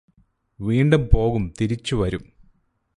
[0.59, 2.23] വീണ്ടും പോകും തിരിച്ചു വരും